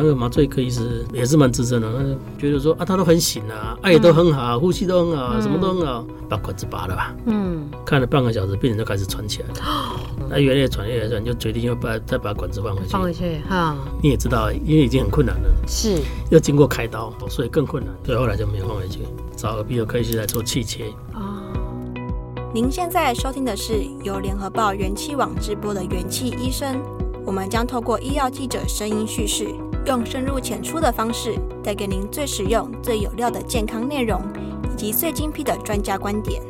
[0.00, 1.88] 那个麻醉科医师也是蛮资深的，
[2.38, 7.14] 觉得说啊，他都很醒啊，爱、啊、也都很好，呼吸都很好，嗯、什么都很好，把管子拔了吧。
[7.26, 10.00] 嗯，看了半个小时，病人就开始喘起来了。
[10.30, 12.88] 那越来越喘，越来越喘，就决定要把再把管子放回去。
[12.88, 13.76] 放回去哈。
[14.02, 15.98] 你也知道，因为已经很困难了，是
[16.30, 17.94] 要经过开刀，所以更困难。
[18.04, 19.00] 所以后来就没有放回去，
[19.36, 20.86] 找耳鼻喉科医师来做气切。
[21.14, 21.42] 哦。
[22.52, 26.80] 您现在收听的是由联合报元气网直播的元气医生，
[27.24, 29.54] 我们将透过医药记者声音叙事。
[29.86, 31.34] 用深入浅出的方式，
[31.64, 34.20] 带给您最实用、最有料的健康内容，
[34.70, 36.42] 以及最精辟的专家观点。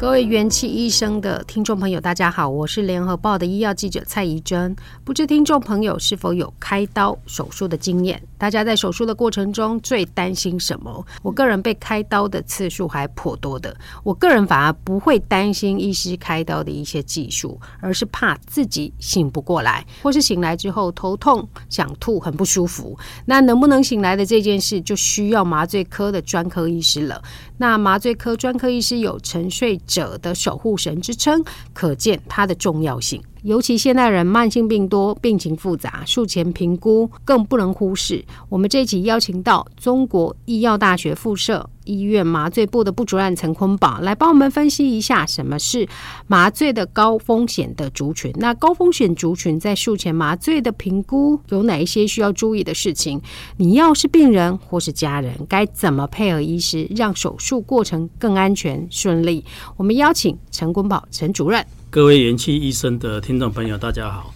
[0.00, 4.74] 各位元气医生的听众朋友，大家好，我是联合报的医药记者蔡怡珍。
[5.04, 8.18] 不知听众朋友是否有开刀手术的经验？
[8.38, 11.04] 大家在手术的过程中最担心什么？
[11.20, 13.76] 我个人被开刀的次数还颇多的。
[14.02, 22.98] 我个人反而不会担心医师开刀的一些技术，而是怕自己醒不过来，或是醒来之后头痛、想吐、很不舒服。
[23.26, 27.22] 那能不能醒来的这件事，就需要麻醉科的专科医师了。
[27.60, 31.44] 那麻醉科专科医师有沉睡者的守护神之称，
[31.74, 33.22] 可见它的重要性。
[33.42, 38.24] 尤其现代人慢性病多，病情复杂，术前评估更不能忽视。
[38.48, 45.88] 我们这一期邀请到中国医药大学附设医院麻醉部的部主任陈坤宝来帮我们分析一下什么是
[46.26, 48.30] 麻醉的高风险的族群。
[48.36, 53.20] 那高风险族群在术前麻醉的评估有哪一些需要注意的事情？
[53.56, 59.44] 你要是病人或是家人，该怎么配合医师，让手术过程更安全顺利？
[59.76, 61.64] 我们邀请陈坤宝陈主任。
[61.92, 64.32] 各位元气医生的听众朋友，大家好，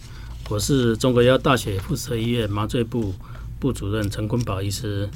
[0.49, 3.13] 我是中国药大学附设医院麻醉部
[3.61, 5.09] 部主任陈坤宝医师。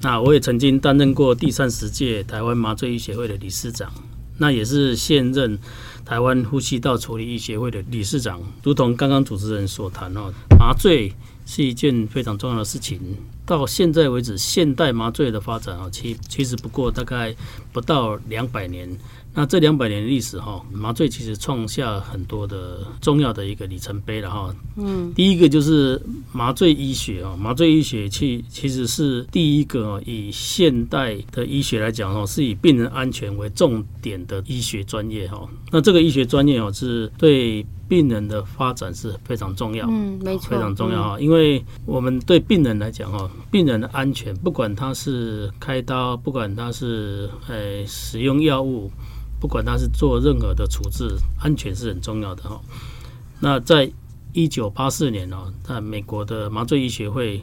[0.00, 3.92] 那我也曾经担任过第三十届台湾麻醉医学会的理事长，
[4.38, 5.58] 那也是现任
[6.02, 8.40] 台湾呼吸道处理医学会的理事长。
[8.62, 11.12] 如同刚刚主持人所谈哦，麻醉
[11.44, 12.98] 是一件非常重要的事情。
[13.44, 17.36] 到现在为止，现代麻醉的发展啊，其其实不过大概
[17.70, 18.96] 不到两百年。
[19.34, 24.54] 那这两百年历史哈，麻醉其实创下很多的重要的一个里程碑了哈。
[24.76, 26.00] 嗯，第一个就是
[26.32, 35.48] 麻醉医学啊，麻醉医学其其实是第一个以现代的医学来讲哦，是以病人安全为重点的医学专业哈。
[35.70, 41.18] 那这个医学专业哦，是对病人的发展是非常重要，嗯，没错，非常重要哈。
[41.18, 48.90] 因为我们对病人来讲哈，病人的安全，不管他是开刀，不管他是呃使用药物。
[49.42, 52.60] 不管他是做任何的处置，安全是很重要的哈。
[53.40, 53.90] 那在
[54.32, 57.42] 一九八四年呢，在美国的麻醉医学会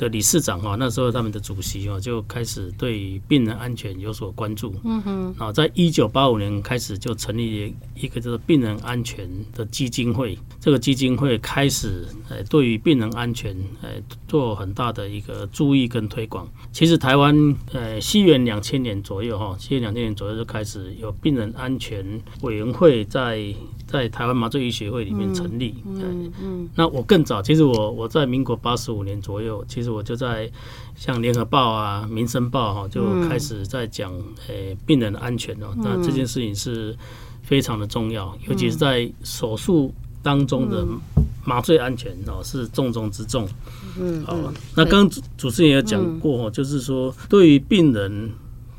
[0.00, 4.74] 的理事长哈，那时候他们的主席哦就开始对病人安全有所关注。
[4.82, 5.34] 嗯哼。
[5.36, 10.38] 啊，在一九八五年开始就成立一个叫做病人安全的基金会。
[10.58, 13.90] 这个基金会开始呃对于病人安全呃
[14.26, 16.48] 做很大的一个注意跟推广。
[16.72, 17.36] 其实台湾
[17.74, 22.02] 呃西元两千年左右哈，西元两千年左右就开始有病人安全
[22.40, 23.54] 委员会在。
[23.90, 25.74] 在台湾麻醉医学会里面成立。
[25.84, 30.50] 嗯嗯，嗯，那我更早，其实我我在民国八十五年左右，其实我就在
[30.94, 34.12] 像联合报啊、民生报哈，就开始在讲
[34.48, 35.74] 诶、欸、病人的安全哦。
[35.76, 36.96] 那这件事情是
[37.42, 39.92] 非常的重要，尤其是在手术
[40.22, 40.86] 当中的
[41.44, 43.48] 麻醉安全哦，是重中之重。
[43.98, 44.36] 嗯，好，
[44.74, 48.30] 那刚刚主持人也讲过哦，就是说对于病人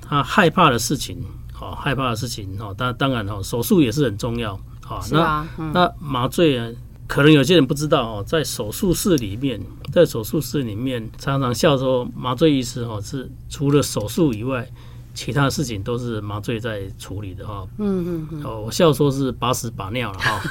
[0.02, 1.18] 他害怕的事情，
[1.52, 4.60] 好害怕的事情哦，当当然哦，手术也是很重要。
[4.88, 6.68] 啊，那、嗯、那麻醉啊，
[7.12, 9.60] 可能有些人不知道哦，在手术室里面，
[9.92, 14.66] 在手术室里面常常笑说，麻醉医师哦是除了手术以外，
[15.14, 17.68] 其他事情都是麻醉在处理的哈。
[17.80, 18.44] 嗯嗯嗯。
[18.46, 20.42] 哦，我笑说是把屎把尿了哈。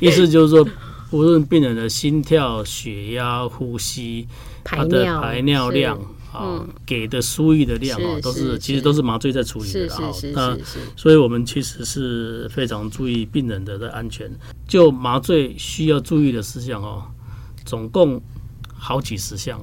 [0.00, 0.66] 意思就是说，
[1.10, 4.26] 无论病人的心跳、血压、呼吸，
[4.64, 6.00] 他的排尿量。
[6.32, 10.12] 啊，给的输液的量啊，都是其实都是麻醉在处理的啊。
[10.32, 10.58] 那
[10.96, 14.30] 所以我们其实是非常注意病人的的安全。
[14.66, 17.02] 就麻醉需要注意的事项哦，
[17.64, 18.22] 总共
[18.72, 19.60] 好几十项，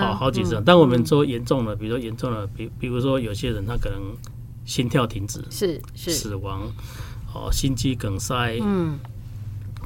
[0.00, 0.62] 好好几十项。
[0.64, 4.00] 但我们说严重了，比如说严重了，比比如说有些人他可能
[4.64, 6.62] 心跳停止，是死亡，
[7.34, 8.98] 哦，心肌梗塞，嗯，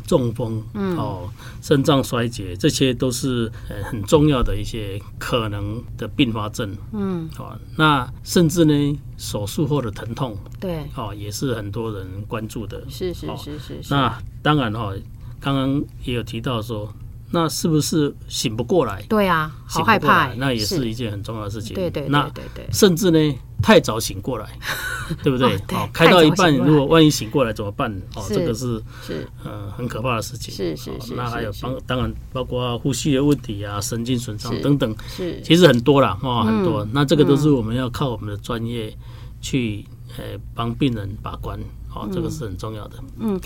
[0.09, 1.29] 中风，嗯，哦，
[1.63, 13.95] 肾脏衰竭，这些都是呃很重要的一些可能的并发症，嗯，哦，那甚至呢，手术后的疼痛，对，哦，也是很多人关注的，是是是是是。
[13.95, 14.93] 那当然哈，
[15.39, 16.93] 刚刚也有提到说。
[17.31, 19.03] 那是不是醒不过来？
[19.09, 20.33] 对啊，好害怕。
[20.35, 21.75] 那也是一件很重要的事情。
[21.75, 22.67] 对对那对对。
[22.73, 23.19] 甚至呢，
[23.63, 24.49] 太早醒过来，
[25.23, 25.59] 对不对？
[25.69, 27.93] 好，开到一半，如果万一醒过来怎么办？
[28.17, 30.55] 哦，这个是是呃很可怕的事情。
[30.55, 31.15] 是是是。
[31.15, 34.97] 那还有帮，当然包括呼吸的问题啊，神经损伤等等。
[35.07, 35.41] 是。
[35.43, 36.87] 其实很多啦，哦，很多。
[36.93, 38.97] 那这个都是我们要靠我们的专业
[39.41, 39.85] 去
[40.17, 40.25] 呃
[40.55, 41.59] 帮病人把关。
[41.95, 42.97] 哦，这个是很重要的。
[43.19, 43.41] 嗯，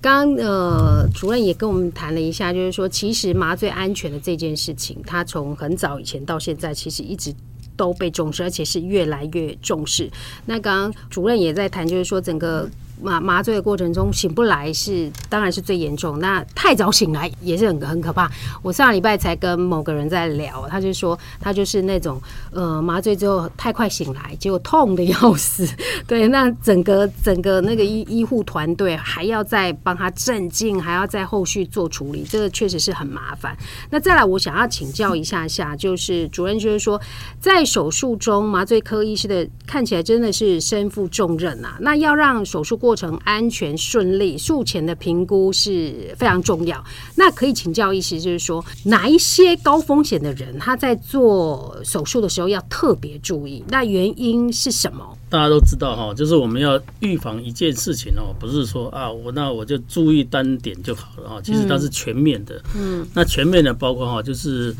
[0.00, 7.34] 刚刚呃，主任也跟我们谈了一下，就是说，其实麻醉安全的这件事情，它从很早以前到现在，其实一直
[7.76, 10.10] 都被重视，而且是越来越重视。
[10.46, 12.68] 那刚刚主任也在谈，就是说整个。
[13.02, 18.30] 麻麻醉的过程中醒不来是当然是最严重，那太早醒来也是很很可怕。
[18.62, 25.68] 我上礼拜才跟某个人在聊，他就说他就是那种呃麻醉之后太快醒来，结果痛得要死。
[26.06, 33.56] 对，那整个整个那个医医护团队还要再帮他镇静，还要在后续做处理，这个确实是很麻烦。
[33.90, 37.00] 那再来，我想要请教一下下，就是主任就是说，
[37.40, 41.76] 在手术中麻醉科医师的看起来真的是身负重任啊。
[41.80, 46.82] 那要让手术过过程安全顺利，术前的评估是非常重要。
[47.16, 53.62] 那可以请教医师，就是说哪一些高风险的人他在做手术的时候要特别注意？
[53.68, 55.04] 那原因是什么？
[55.28, 61.40] 大家都知道哈，就是我们要预防一件事情哦，不是说啊，我那我就注意单点就好了哈。
[61.44, 64.74] 其实它是全面的，嗯，那全面的包括哈，就是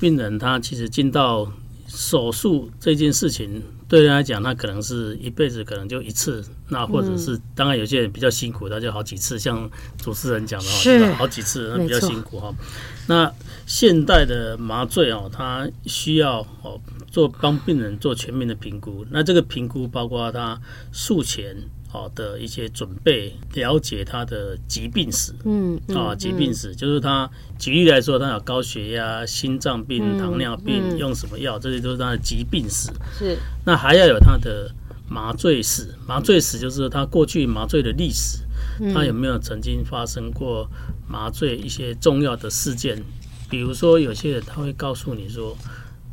[0.00, 1.46] 病人他其实进到
[1.86, 3.62] 手术这件事情。
[3.90, 9.36] 对人来讲，那可能是一辈子可能就一次，那或者是当然有些人比较辛苦，他就好几次。
[9.36, 12.54] 像主持人讲的话，是好几次，那比较辛苦哈。
[13.08, 13.30] 那
[13.66, 19.04] 现代的麻醉哦，它需要哦做帮病人做全面的评估。
[19.10, 20.60] 那这个评估包括他
[20.92, 21.56] 术前。
[21.92, 27.28] 好的一些准备，了解他的疾病史，嗯，啊，疾病史就是他
[27.58, 32.92] 举例来说，他有高血压、心脏病、糖尿病，用什么药，这些都是他的疾病史。
[33.18, 34.72] 是，那还要有他的
[35.08, 38.38] 麻醉史，麻醉史就是他过去麻醉的历史，
[38.94, 40.70] 他有没有曾经发生过
[41.08, 43.02] 麻醉一些重要的事件？
[43.48, 45.56] 比如说，有些人他会告诉你说，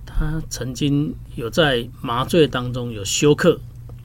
[0.07, 3.59] 他曾经有在麻醉当中有休克。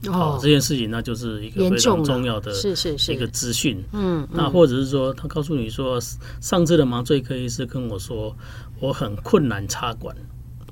[0.07, 3.81] 哦，这件事情那就是一个非常重要的，是是是一个资讯。
[3.93, 5.99] 嗯，那或者是说，他告诉你说，
[6.41, 8.35] 上次的麻醉科医师跟我说，
[8.79, 10.15] 我很困难插管，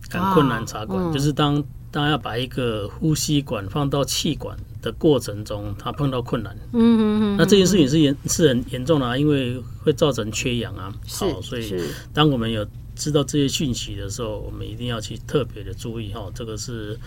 [0.09, 6.53] 很困难插管，就是当当要把一个呼吸管放到气管的过程中，他碰到困难。
[6.73, 7.37] 嗯嗯嗯。
[7.37, 10.93] 那这件事情是严是很严重的啊，因为会造成缺氧啊。
[11.07, 11.73] 好，所以
[12.13, 16.99] 当我们有知道这些讯息的时候，我们一定要去特别的注意哈，这个是。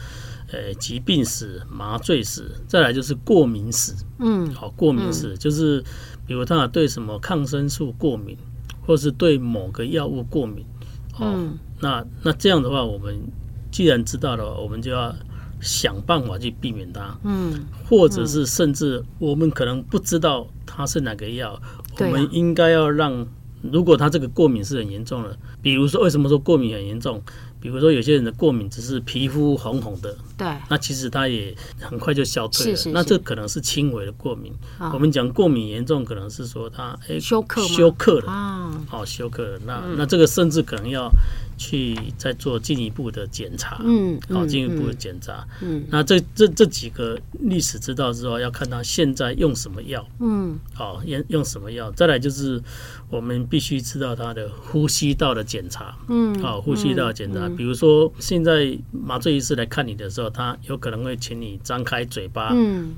[0.55, 3.93] 呃，疾病史、麻醉史，再来就是过敏史。
[4.21, 5.83] 嗯，好，过敏史就是，
[6.29, 8.39] 比如他对什么抗生素过敏，
[8.87, 10.65] 或是对某个药物过敏。
[11.21, 13.21] 嗯，那那这样的话，我们
[13.73, 15.13] 既然知道了，我们就要
[15.61, 17.19] 想办法去避免它。
[17.25, 21.61] 嗯，或者是甚至我们可能不知道它是哪个药，
[21.99, 23.27] 我们应该要让，
[23.61, 27.21] 如果他这个过敏是很严重的，比如说为什么说过敏很严重？
[27.65, 32.77] 比如说，有些人的过敏只是皮肤红红的，对，那其实他也很快就消退了。
[32.77, 34.53] 是是是，那这可能是轻微的过敏。
[34.79, 39.59] 哦、我们讲过敏严重，可能是说他哎休克休克了啊，好休克了。
[39.65, 41.11] 那、嗯、那这个甚至可能要
[41.57, 45.47] 去再做进一步的检查，嗯，好进一步的检查。
[45.63, 51.91] 嗯，那这这这几个历史知道之后，要看他现在用什么药，嗯，好用用什么药。
[51.93, 52.63] 再来就是
[53.09, 57.47] 我们必须知道他的呼吸道的检查，嗯，好呼吸道检查。
[57.47, 62.93] 嗯比如说，现在麻醉医师来看你的时候，他有可能会请你张开嘴巴，嗯，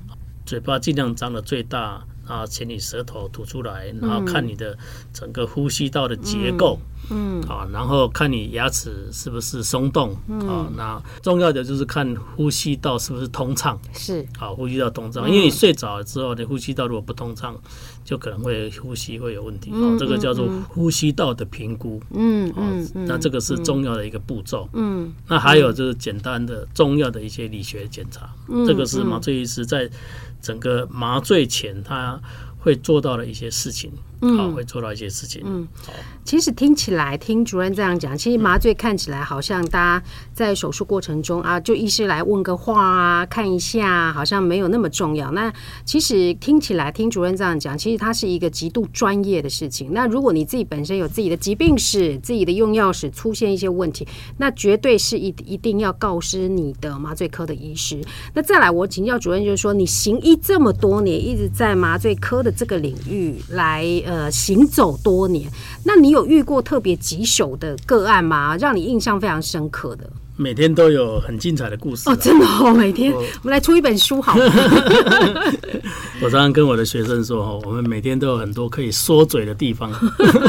[0.46, 4.76] 嘴巴尽量张的最大，啊请你舌头吐出来，然后看你的
[5.12, 6.78] 整个呼吸道的结构。
[7.10, 10.12] 嗯，啊，然后看你牙齿是不是松动，
[10.48, 17.56] 啊，那重要的就是看呼吸道是不是通畅，是，啊，呼吸道通畅，因为你睡着了之后，你呼吸道如果不通畅，
[18.04, 28.28] 就可能会呼吸会有问题，哦，这个叫做呼吸道的评估，嗯，哦，那这个是重要的一个步骤，嗯，那还有就是简单的重要的一些理学检查，
[28.66, 29.88] 这个是麻醉医师在
[30.40, 32.20] 整个麻醉前他
[32.58, 33.92] 会做到的一些事情。
[34.22, 35.42] 嗯，好，会做到一些事情。
[35.44, 35.66] 嗯，
[36.24, 45.30] 其实听起来，听主任这样讲，其实麻醉看起来好像大家在手术过程中啊，就医师来问个话啊，看一下，好像没有那么重要。
[45.32, 45.52] 那
[45.84, 49.92] 其实听起来，听主任这样讲，其实它是一个极度专业的事情。
[49.92, 54.08] 那如果你自己本身有自己的疾病史、自己的用药史出现一些问题，
[54.38, 58.00] 那绝对是一一定要告知你的麻醉科的医师。
[58.32, 63.84] 那再来，我请教主任，就是说你行医这么多年，一直在麻醉科的这个领域来。
[64.06, 65.50] 呃，行走多年，
[65.84, 68.56] 那你有遇过特别棘手的个案吗？
[68.56, 70.08] 让你印象非常深刻的？
[70.38, 74.44] 每天都有很精彩的故事哦，真的哦，每天我，我们来出一本书好吗？
[76.22, 79.90] 我常常跟我的学生说哦，我们每天都有很多可以缩嘴的地方，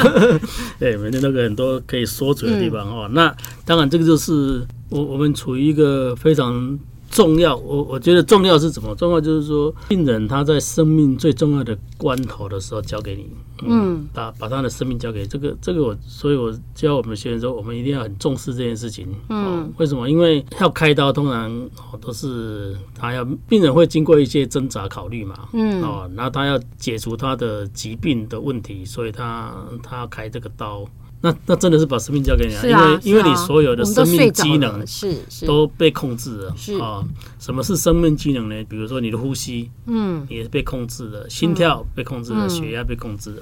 [0.77, 3.07] 对，每天都有很多可以缩嘴的地方哦。
[3.09, 3.35] 嗯、那
[3.65, 6.77] 当然，这个就是我我们处于一个非常。
[7.09, 8.93] 重要，我我觉得重要是什么？
[8.95, 13.29] 重要就是说，病人他在生命最重要的关头的时候交给你，
[13.63, 19.07] 嗯，嗯把把他的生命交给这个这个我，所以我教我们的学员说，我们一定要很重视这件事情。
[19.29, 20.09] 嗯，为什么？
[20.09, 21.51] 因为要开刀，通常
[21.91, 30.85] 哦都是他要病人会经过一些挣扎考虑嘛，嗯，哦，然后他要解除他的疾病的问题，所以他他要开这个刀。
[31.21, 35.15] 那那真的是把生命交给你因为，啊，因为你所有的生命机能是
[35.47, 37.03] 都被控制了啊。
[37.39, 38.63] 什么是生命机能呢？
[38.69, 43.41] 比如说你的呼吸，嗯，也是被控制的，心跳被控制的，血压被控制的。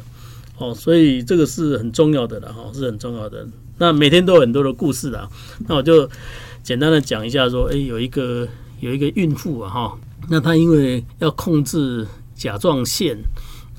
[0.57, 3.45] 哦，所以这个是很重要的了哈，是很重要的。
[3.77, 5.27] 那每天都有很多的故事啊，
[5.67, 6.09] 那我就
[6.63, 8.47] 简单的讲一下，说，哎，有一个
[8.79, 9.97] 有一个孕妇啊，哈，
[10.29, 13.17] 那她因为要控制甲状腺，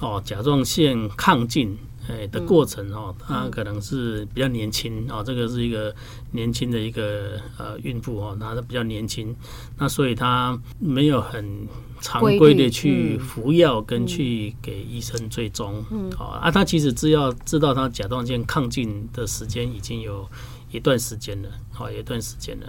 [0.00, 1.75] 哦，甲状腺亢进。
[2.08, 5.94] 哎的过程哦，她可能是比较年轻哦，这个是一个
[6.32, 9.34] 年轻的一个呃孕妇哦，她比较年轻，
[9.78, 11.66] 那所以她没有很
[12.00, 20.28] 常规的去服药跟去给医生追踪，嗯，好啊，她其实只要知道她甲状腺亢进的时间已经有
[20.70, 22.66] 一段时间了，好，有一段时间了。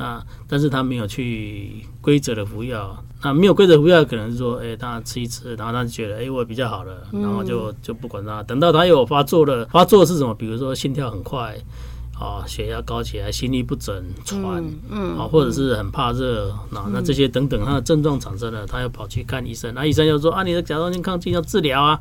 [0.00, 10.34] 啊，但是他没有去规则的服药，那没有规则服药，可能是说，哎、欸，他吃一吃，然后他就觉得，哎、欸，我比较好了，然后就就不管他，等到他有发作了，发作是什么？
[10.34, 11.54] 比如说心跳很快，
[12.18, 22.00] 啊，血压高起来，心律不整，喘，嗯，啊，或者是很怕热，那那这些等等，他的症状产生了，他要跑去看医生，那医生就说，啊，你的甲状腺亢进要治疗啊。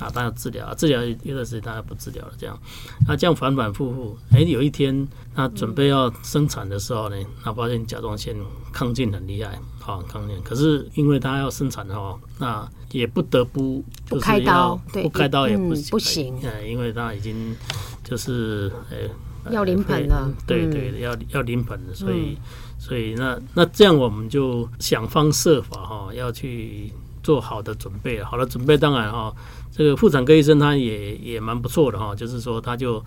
[0.00, 2.58] 啊，他要治疗，治疗一段时间他还不治疗了，这样，
[3.06, 8.34] 那这样反反复复，哎、欸，有一天他准备要生产的时候呢，他发现甲状腺
[8.72, 17.54] 亢进很厉害，好亢进，可是因为他要生产的话，那也不得不不开刀，对，不开刀也不行，嗯、不行，因为他已经
[18.02, 22.42] 就是呃、欸、要临盆了，对对，对，要要临盆了，所以、嗯、
[22.78, 26.90] 所以那那这样我们就想方设法哈，要去
[27.22, 29.30] 做好的准备，好的准备当然哈。
[29.72, 33.02] 这个妇产科医生他也也蛮不错的哈，就是说他就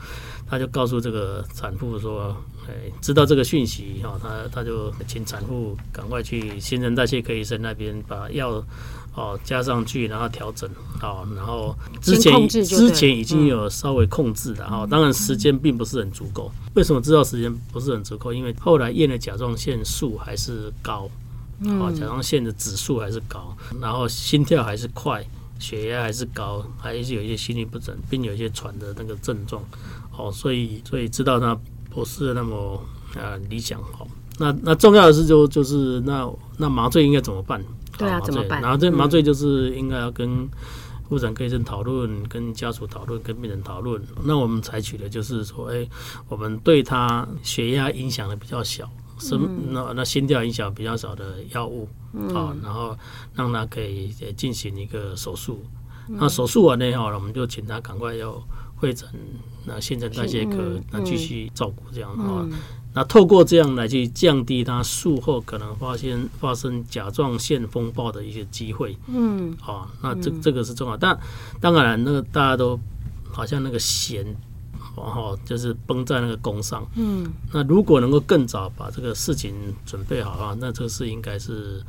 [0.48, 2.36] 他就告诉这个产妇说，
[2.68, 8.64] 哎，知道这个讯息哈，他他就请产妇赶快去新陈代谢科医生那边把药
[9.14, 10.68] 哦加上去，然后调整
[11.00, 16.50] 好，然后之前之前已经有稍微控制了哈，当然时间并不是很足够。
[16.76, 18.34] 为什么知道时间不是很足够？
[18.34, 21.10] 因为后来验的甲状腺素还是高，
[21.66, 25.24] 啊，甲状腺的指数还是高，然后心跳还是快。
[25.60, 29.64] 血压还是高，还是有一些心律不整，并有一些喘的那个症状，
[30.18, 31.58] 哦，所以所以知道他
[31.90, 32.84] 不是那么
[33.16, 34.08] 呃理想，哦，
[34.38, 37.64] 那那重要的是就就是那那麻醉应该怎么办？
[37.98, 38.62] 对啊，怎么办？
[38.62, 40.50] 然后这麻醉就是应该要跟
[41.08, 44.02] 妇产科医生讨论，跟家属讨论，跟病人讨论。
[44.24, 45.88] 那我们采取的就是说，哎，
[46.28, 48.90] 我们对他血压影响的比较小。
[49.24, 49.40] 是
[49.70, 51.88] 那那心跳影响比较少的药物
[52.36, 52.96] 啊，然后
[53.34, 55.64] 让他可以进行一个手术。
[56.10, 58.38] 那手术完了以后，我们就请他赶快要
[58.76, 59.08] 会诊
[59.66, 62.46] 那新陈代谢科，那继续照顾这样啊。
[62.94, 68.98] 那透过这样来去降低他术后可能发现发生甲状腺风暴的一些机会。
[69.08, 70.98] 嗯，好，那这这个是重要。
[70.98, 71.18] 但
[71.62, 72.78] 当然，那个大家都
[73.32, 74.36] 好像那个弦。
[74.96, 76.86] 然后就是绷在那个弓上。
[76.96, 79.54] 嗯，那如果能够更早把这个事情
[79.86, 81.82] 准备好的话，那这个事应该是，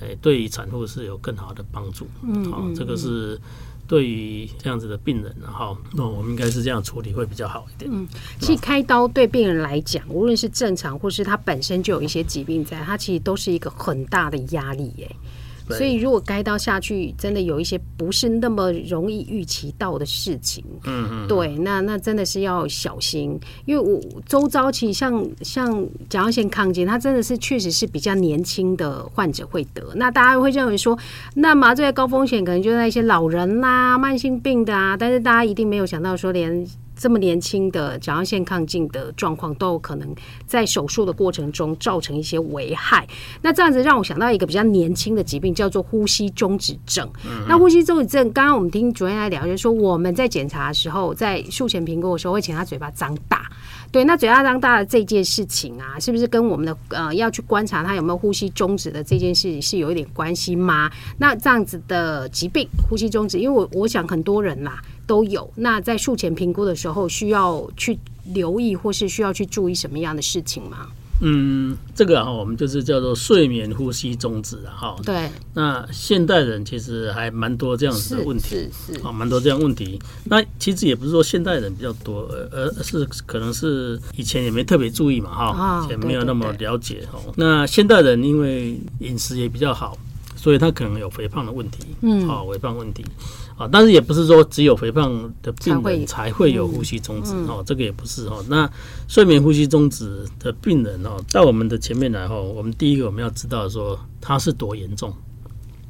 [0.00, 2.06] 诶，对于产妇是有更好的帮助。
[2.22, 3.40] 嗯，好，这个是
[3.86, 7.90] 对于这样子的病人，然后那我们应该是这样处理会比较好一点。
[7.92, 8.06] 嗯，
[8.40, 15.16] 其实开刀对病人来讲，无论是正常或是他本身就有一些疾病在，他其实都是一个很大的压力耶。
[15.76, 30.98] 所以如果该到下去，真的有一些不是那么容易预期到的事情，嗯嗯，对，那那真的是要小心，因为我周遭其实像像甲状腺亢进，它真的是确实是比较年轻的患者会得，那大家会认为说，
[31.34, 36.66] 那麻醉的高风险可能就在一些老人啦、啊、慢性病的啊，但是大家一定没有想到说连。
[36.98, 40.14] 这么年轻的甲状腺亢进的状况都有可能
[40.46, 43.06] 在手术的过程中造成一些危害。
[43.40, 47.08] 那这样子让我想到一个比较年轻的疾病，叫做呼吸中止症。
[47.24, 53.48] 嗯、那呼吸中止症，刚刚我们听主任来聊，就是说我们在检查的时候，在术前评估的时候，会请他嘴巴张大。
[53.90, 60.90] 对，那嘴巴张大的这件事情啊，是不是跟我们的呃要去观察他有没有呼吸中止的这件事情是有一点关系吗？
[61.18, 64.82] 那这样子的疾病，呼吸中止，因为我我想很多人啦。
[65.08, 65.50] 都有。
[65.56, 70.86] 那在术前评估的时候，需要去留意或是需要去注意什么样的事情吗？
[71.20, 74.96] 嗯，这个哈，我们就是叫做睡眠呼吸终止啊，哈。
[75.04, 75.28] 对。
[75.52, 80.00] 那现代人其实还蛮多这样子的问题，是是，啊，蛮多这样问题。
[80.26, 82.20] 那其实也不是说现代人比较多，
[82.52, 87.34] 而而是可能是以前也没特别注意嘛，哈，也没有那么了解哦。
[87.34, 89.98] 那现代人因为饮食也比较好，
[90.38, 93.04] 所以他可能有肥胖的问题，嗯，好，肥胖问题。
[93.56, 98.44] 啊，但是也不是说只有肥胖的病人才会有呼吸中止哦，嗯、这个也不是哦。
[98.48, 98.70] 那
[99.08, 105.12] 睡眠呼吸中止的病人哦，在我们的前面来哦，我们第一个我们要知道说他是多严重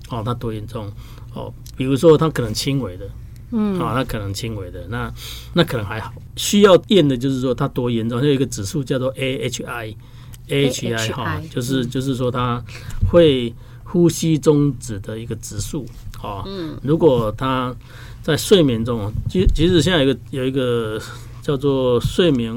[0.09, 0.91] 哦，他多严重
[1.35, 1.53] 哦。
[1.77, 3.07] 比如说他可能轻微的，
[3.51, 5.13] 嗯，啊，他可能轻微的，那
[5.53, 6.11] 那可能还好。
[6.37, 12.65] 需要验的就是说他多严重，有一个指数叫做 AHI，AHI 哈，就是就是说他
[13.11, 13.55] 会
[13.91, 15.87] 呼吸中止的一个指数。
[16.23, 17.75] 哦，嗯，如果他
[18.23, 21.01] 在睡眠中，其其实现在有一个有一个
[21.41, 22.55] 叫做睡眠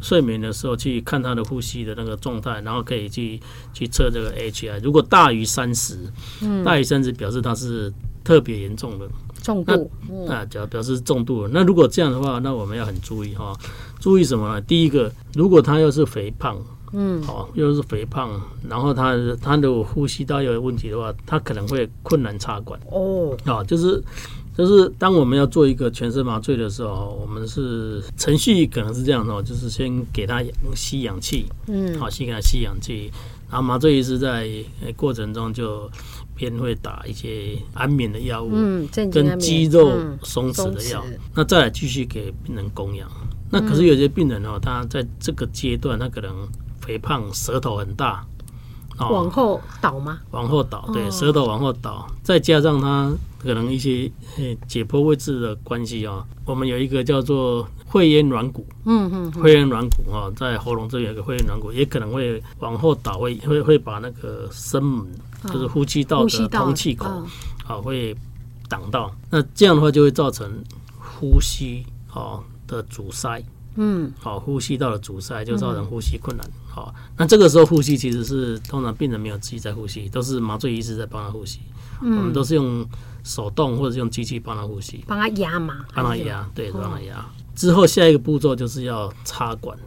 [0.00, 3.40] 睡眠的时候去看他的呼吸的那个状态，然后可以去
[3.72, 5.98] 去测这个 AHI，如果大于三十，
[6.42, 7.92] 嗯，大于三十表示他是
[8.24, 9.06] 特别严重的
[9.42, 9.90] 重度，
[10.26, 11.46] 那表表示重度。
[11.48, 13.52] 那如果这样的话，那我们要很注意哈，
[14.00, 14.60] 注意什么呢？
[14.62, 16.58] 第一个，如果他要是肥胖。
[16.98, 22.80] 嗯，好，又是肥胖，然后他他的呼吸道有问题的话，他可能会困难插管。
[22.90, 23.36] 哦。
[23.44, 24.02] 啊，就是
[24.56, 30.42] 就是当我们要做一个全身麻醉的时候，我们是程序可能是这样的，就是先给他
[30.74, 33.10] 吸氧气，嗯，好，先给他吸氧气，
[33.50, 34.48] 然后麻醉医师在
[34.96, 35.90] 过程中就
[36.34, 43.06] 边会打一些安眠的药物，嗯，跟肌肉松弛的药，那再来继续给病人供氧。
[43.50, 46.34] 那可是有些病人哦，他在这个阶段，他可能。
[46.86, 48.24] 肥胖，舌头很大，
[48.98, 50.20] 哦、往后倒吗？
[50.30, 54.10] 往后倒，对，舌头往后倒，再加上他可能一些
[54.68, 65.06] 解剖位置的关系啊、哦，我们有一个叫做会咽软骨，嗯嗯，会咽软骨啊，在喉咙这里有一个会咽软骨，也可能会往后倒，会会会把那个声门，
[65.52, 67.06] 就是呼吸道的通气口
[67.66, 68.16] 啊，会
[68.68, 70.48] 挡到，那这样的话就会造成
[70.98, 73.42] 呼吸啊的阻塞。
[73.76, 76.46] 嗯，好，呼吸道的阻塞就造成呼吸困难。
[76.68, 81.60] 好，那这个时候呼吸其实是通常病人没有自己在呼吸，都是麻醉医师在帮他呼吸。
[82.02, 82.86] 嗯，我们都是用
[83.24, 87.24] 手动或者是用机器帮他呼吸，帮他压嘛，帮他压，对，帮他压。
[87.54, 89.78] 之后下一个步骤就是要插管。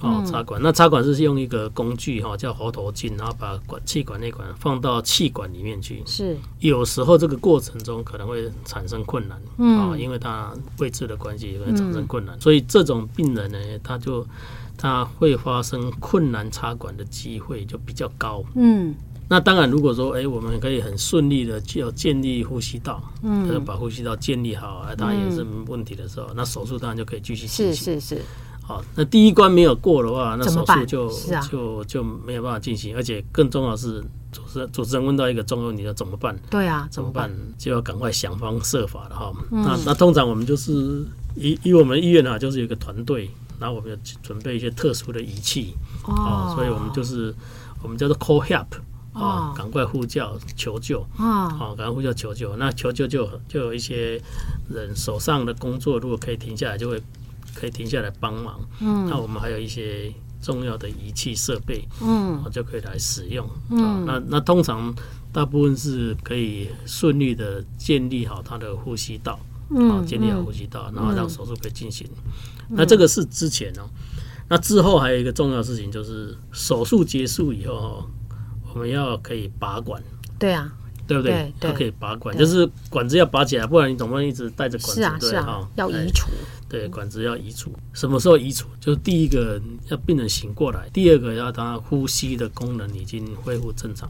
[0.00, 6.02] 哦，插管，那插管是用一个工具哈，叫喉头镜，然后把管气管内管放到气管里面去。
[6.06, 14.26] 是，有时候这个过程中可能会产生困难，啊、嗯，因为它位置的关系会产生困难，嗯、所以这种病人呢，他就
[14.76, 18.42] 他会发生困难插管的机会就比较高。
[18.54, 18.94] 嗯，
[19.28, 27.74] 那当然，如果说哎、欸，我们可以很顺利的就建立呼吸道，嗯，把呼吸道建立好，它也是没问题的时候，嗯、那手术当然就可以继续进行。
[27.74, 28.22] 是是是。
[28.70, 36.38] 好，那第一关没有过的话，那手术就、啊、就就没有办法进行，而且更重要的是，主持人主持人问到一个重要问题，要怎么办？
[36.48, 37.28] 对啊，怎么办？
[37.58, 39.32] 就要赶快想方设法了哈。
[39.50, 41.04] 嗯、那那通常我们就是
[41.34, 43.28] 以以我们医院啊，就是有一个团队，
[43.58, 47.34] 然后我们要准备一些特殊的仪器哦，所以我们就是
[47.82, 48.66] 我们叫做 call help
[49.14, 52.54] 啊，赶快呼叫求救啊，好，赶快呼叫求救。
[52.54, 54.22] 那求救就就有一些
[54.68, 57.02] 人手上的工作，如果可以停下来，就会。
[57.54, 64.94] 可以停下来帮忙，嗯，那我们还有一些重要的仪器设备，嗯，就可以来使用，嗯，那那通常
[65.32, 69.38] 大部分是可以顺利的建立好他的呼吸道，
[69.70, 72.08] 嗯，建立好呼吸道，然后让手术可以进行。
[72.68, 73.82] 那这个是之前哦，
[74.48, 78.08] 那之后还有一个重要事情就是手术结束以后，
[78.72, 80.02] 我们要可以拔管，
[80.38, 80.72] 对啊。
[81.10, 81.52] 对不对？
[81.58, 85.00] 它可以拔管，就是管子要拔起来，不然你总不能一直带着管子。
[85.00, 86.28] 对啊，是啊，要移除。
[86.68, 87.72] 对，管子要移除。
[87.92, 88.68] 什么时候移除？
[88.78, 94.08] 就是第一个要病人醒过来，第二个要他呼吸的功能已经恢复正常，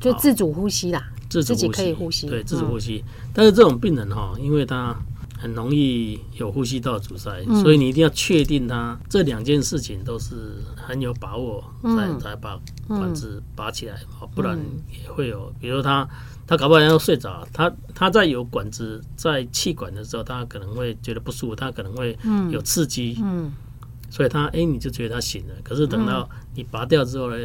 [0.00, 1.08] 就自主呼吸啦。
[1.28, 3.04] 自主呼吸，自己可以呼吸，对，自主呼吸。
[3.06, 4.96] 嗯、但是这种病人哈，因为他
[5.40, 10.34] 很容易有呼吸道阻塞，嗯、所以你一定要确定他这两件事情都是
[10.76, 14.58] 很有把握，才、嗯、才把管子拔起来，嗯、不然
[15.02, 16.06] 也会有，比如他
[16.46, 22.18] 他搞不好要睡着，他他在有管子在气管的时候，他可能会觉得不舒服，他可能会
[22.50, 23.16] 有刺激，
[24.10, 27.36] 所以他哎、欸，你就觉得他醒了，可是等到你拔掉之后呢？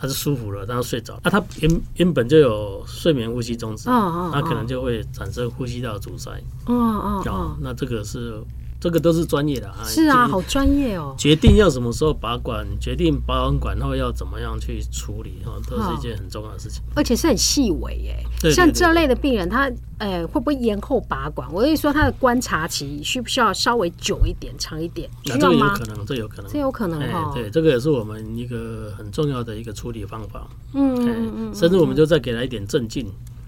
[0.00, 1.20] 他是舒服了，然后睡着。
[1.22, 6.30] 那、啊、他原原本就有睡眠呼吸中止，那、哦哦、可能就会产生呼吸道阻塞。
[6.66, 8.42] 哦哦哦，那这个是。
[8.80, 11.14] 这个都是专业的啊，是啊，好专业哦。
[11.18, 16.82] 决定要什么时候拔管，决定拔完管后要怎么样去处理，哈，都是一件很重要的事情。
[16.94, 21.46] 而且是很细微耶，像这类的病人，他呃会不会延后拔管？
[21.52, 25.10] 我跟你说，他的观察期需不需要稍微久一点、长一点？
[25.24, 25.74] 需要吗？
[25.76, 27.32] 这有可能，这有可能，这有可能哈。
[27.34, 30.48] 对，这个也是我们一个很重要的一个处理方法。
[30.72, 33.04] 嗯嗯嗯，甚至我们就再给他一点镇静，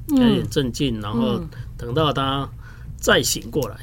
[0.08, 1.40] 给他一点镇静，然后
[1.78, 2.46] 等到他
[2.98, 3.76] 再醒过来。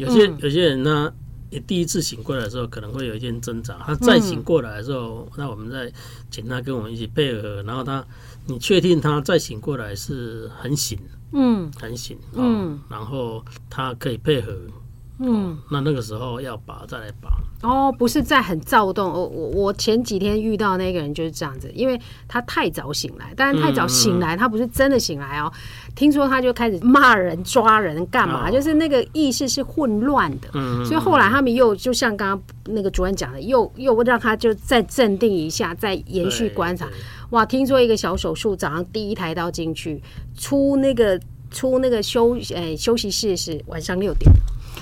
[0.00, 1.12] 有些有些人呢，
[1.50, 5.92] 你第一次醒过来的时候可能会有一些挣扎，他再醒过来的时候，那我们再
[6.30, 8.04] 请他跟我们一起配合，然后他，
[8.46, 10.98] 你确定他再醒过来是很醒，
[11.32, 14.56] 嗯，很醒，嗯，然后他可以配合。
[15.22, 17.28] 嗯，那那个时候要拔再来拔
[17.62, 19.12] 哦，不是在很躁动。
[19.12, 25.52] 我我我前几天遇到那个人就是这样子，因为他太早醒来，但是太早醒来，他不是真的醒来哦。
[25.94, 30.48] 听说他就开始骂人、抓人干嘛，就是那个意识是混乱的。
[30.54, 36.88] 嗯，所以后来他们又就像刚刚那个主任讲的，又又让他就再镇定一下，再延续观察。
[37.28, 40.02] 哇，听说一个小手术，早上第一台刀进去，
[40.34, 44.32] 出那个出那个休呃休息室是晚上六点。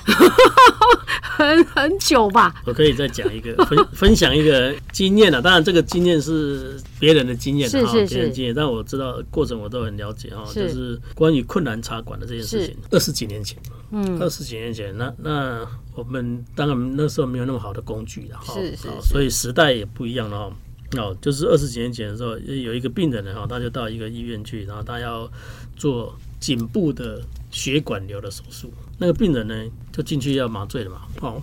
[1.39, 5.41] 很很久吧，我可以再讲一个分 分享一个经验啊。
[5.41, 10.45] 当然，这个经验是别人的经验，是是是别人经验，但我知道过程我都很了解哈。
[10.53, 13.57] 就是关于困难茶馆的这件事情，二十几年前，
[13.93, 18.55] 嗯，二十几年前，那那我们当然那时候没有那么好的工具了哈，
[19.01, 20.57] 所以时代也不一样了哈。
[20.97, 25.31] 哦，就是二十几年前的时候，有一个病人呢哈，他就到一个医院去，然后他要
[25.77, 27.21] 做颈部的
[27.59, 28.73] 血管瘤的手术。
[28.99, 29.55] 那个病人呢，
[29.93, 31.43] 就进去要麻醉了嘛，哦，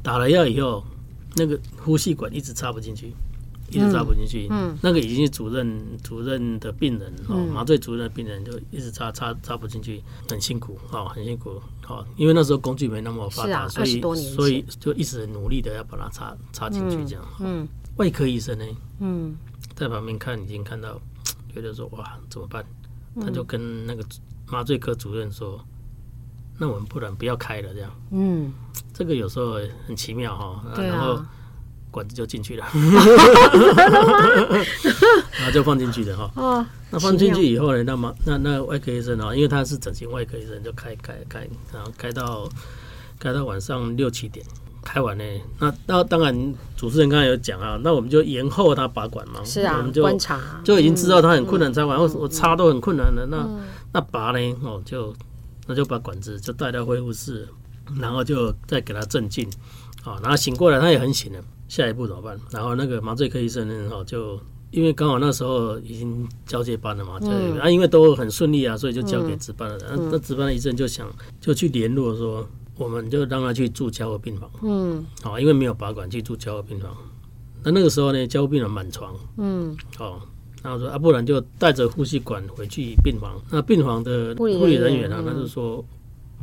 [0.00, 0.84] 打了药以后，
[1.34, 3.12] 那个呼吸管一直插不进去，
[3.70, 4.46] 一直插不进去。
[4.50, 17.24] 嗯，那个已经是主任主任的病人哦，麻醉主任的病人就一直插插插不进去，很辛苦哦，很辛苦哦，因为那时候工具没那么发达，所以所以就一直很努力的要把它插插进去这样。
[17.40, 18.64] 嗯，外科医生呢，
[19.00, 19.34] 嗯，
[19.74, 21.00] 在旁边看已经看到，
[21.52, 22.64] 觉得说哇怎么办？
[23.18, 24.04] 他就跟那个
[24.48, 25.64] 麻醉科主任说。
[26.58, 27.90] 那我们不然不要开了，这样。
[28.12, 28.50] 嗯，
[28.94, 30.64] 这个有时候很奇妙哈。
[30.78, 31.22] 然后
[31.90, 32.64] 管子就进去了，
[35.36, 36.30] 然后就放进去的哈。
[36.34, 36.66] 哦。
[36.90, 37.82] 那放进去以后呢？
[37.82, 42.48] 那么那那外科医生啊，因为他是整形外科医生，就开开开，然后开到
[43.18, 44.46] 开到晚上六七点，
[44.86, 45.24] 开完呢。
[45.58, 49.44] 那那当然，主持人刚才有讲啊，那我们就延后他拔管嘛。
[49.44, 49.78] 是啊。
[49.78, 53.26] 我们就观察，就已经知道他很困难插管，我我插都很困难的。
[53.26, 53.46] 那
[53.92, 54.56] 那拔呢？
[54.62, 55.12] 哦，就。
[55.68, 57.44] 那就把管子就带到恢复室，
[57.98, 59.44] 然后就再给他镇静，
[60.04, 61.40] 啊，然后醒过来他也很醒了。
[61.66, 62.38] 下一步怎么办？
[62.52, 64.38] 然后那个麻醉科医生呢，哦，就
[64.70, 69.98] 因为刚好那时候已经交接班了嘛，嗯、啊，因为都很顺利啊，所以就交给值班的人。
[69.98, 71.08] 嗯、那值班的医生就想
[71.40, 76.90] 就去联络说，我们就让他去住交护病房，嗯，好，因为没有拔管去住交护病房。
[77.62, 80.20] 那那个时候呢，交护病房满床，嗯，好。
[80.62, 83.40] 然后说啊，不然就带着呼吸管回去病房。
[83.52, 85.84] 那病房的护理人员啊，他就说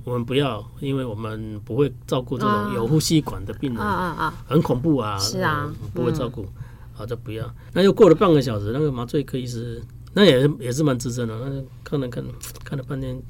[0.06, 6.46] 我们不要，因为我们不会照顾这种有呼吸管的病人，啊很恐怖啊，是啊，不会照顾，
[6.94, 7.54] 好就不要。
[7.74, 9.82] 那又过了半个小时，那个麻醉科医师
[10.14, 12.24] 那也是也是蛮资深的，那看了看，
[12.64, 13.22] 看了半天，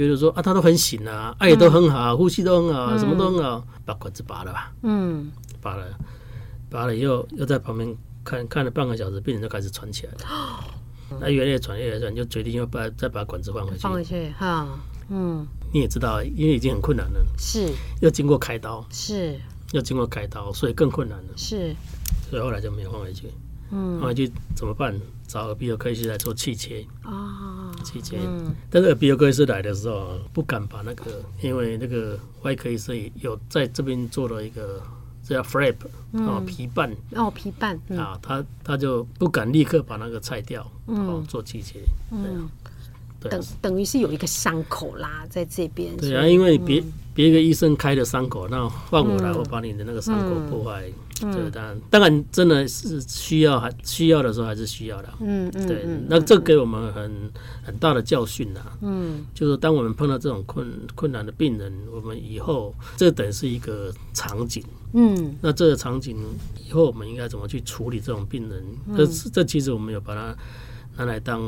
[0.00, 5.86] 觉得说啊，他都很醒啊，爱也都很好，呼吸都很好，什么都很好，把管子拔了吧，嗯，拔了，
[6.70, 7.94] 拔了以后又在旁边。
[8.22, 10.20] 看看了半个小时，病人就开始喘起来了。
[11.20, 13.78] 那越来越喘，越来越喘，就决定要把再把管子换回去。
[13.78, 14.68] 放回去哈，
[15.08, 15.46] 嗯。
[15.72, 17.70] 你也知道，因为已经很困难了，是。
[18.00, 19.38] 又经过开刀，是。
[19.72, 21.74] 又经过开刀，所以更困难了，是。
[22.28, 23.28] 所以后来就没有换回去。
[23.70, 23.98] 嗯。
[23.98, 24.94] 换回去怎么办？
[25.26, 27.49] 找耳鼻喉科医师来做气切啊，
[27.82, 28.18] 气切。
[28.20, 28.54] 嗯。
[28.70, 34.80] 但是耳鼻喉科医师来的时候，不敢把那个，因为那个外科医师有在这边做了一个。
[35.22, 35.76] 叫 flap
[36.10, 41.78] 哦，皮瓣哦，皮瓣啊，他他就不敢立刻把那个拆掉，哦，做季节，
[42.10, 42.48] 嗯，
[43.20, 45.96] 等等于是有一个伤口啦，在这边。
[45.98, 50.88] 对啊，因为别别别个医生开的伤口，那换我来，我把你的那个伤口破坏。
[50.88, 55.08] 嗯这个当然，当然真的是需要，还需要的时候还是需要的。
[55.20, 57.30] 嗯嗯，对，那这给我们很
[57.62, 58.60] 很大的教训呐。
[58.80, 64.64] 嗯，就是当我们碰到这种困困难的病人，我们以后这等于是一个场景。
[64.94, 66.16] 嗯，那这个场景
[66.66, 68.64] 以后我们应该怎么去处理这种病人？
[68.96, 70.34] 这这其实我们有把它。
[70.96, 71.40] 拿来当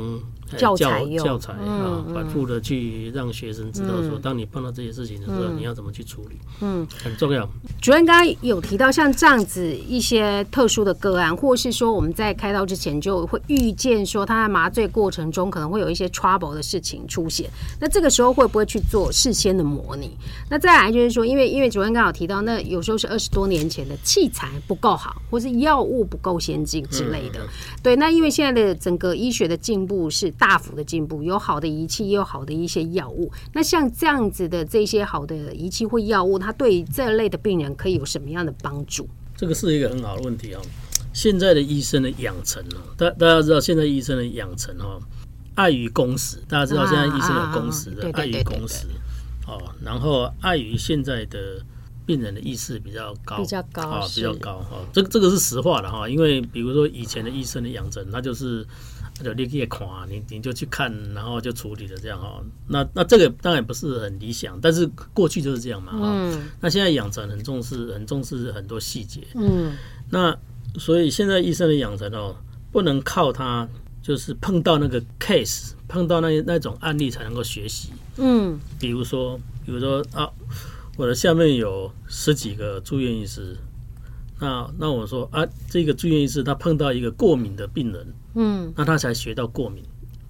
[0.56, 7.48] 教材教材啊，反复的去让学生知道说，当你碰到这些事情的时候，你要怎么去处理，嗯，很重要。
[7.80, 20.16] 主任刚刚有提到像这样子一些特殊的个案，或是说我们在开刀之前就会预见说他在麻醉过程中可能会有一些 trouble 的事情出现，那这个时候会不会去做事先的模拟？
[20.50, 27.40] 那再来就是说，因为因为主任刚好提到，那有时候是二十多年前的器材不够好，或是药物不够先进之类的，
[27.82, 27.96] 对。
[27.96, 33.30] 那因为现在的整个医学的进步是大幅的进步，有好的仪器，也有好的一些药物。
[33.52, 39.08] 那像这样子的这些好的仪器或药物，它对这类的病人可以有什么样的帮助？
[39.36, 40.60] 这个是一个很好的问题哦。
[41.12, 45.00] 现在的医生的养成哦，大大家知道，现在医生的养成哦，
[45.54, 46.38] 碍于工时。
[46.48, 48.88] 大家知道，现在医生有工时的，碍于工时
[49.46, 51.38] 哦，然后碍于现在的。
[52.04, 54.76] 病人的意识比较高，比较高啊，比较高哈。
[54.92, 58.66] 这个这个是实话的哈，因为比如说以前的医生的养成，他就是
[59.00, 62.42] 他就立刻看，你你就去看，然后就处理了这样哈。
[62.68, 65.98] 那那这个当然不是很理想，但是过去就是这样嘛哈。
[66.02, 66.42] 嗯。
[66.60, 69.20] 那现在养成很重视，很重视很多细节。
[69.34, 69.72] 嗯。
[70.10, 70.36] 那
[70.78, 72.36] 所以现在医生的养成哦，
[72.70, 73.68] 不能靠他
[74.00, 77.90] 就是碰到那个 case，碰到那那种案例才能够学习。
[78.18, 78.58] 嗯。
[78.78, 80.28] 比如说，比如说啊。
[80.98, 83.56] 我的下面有十几个住院医师，
[84.42, 89.84] 那那我说啊，这个住院医师他碰到一个过敏的病人，嗯，那他才学到过敏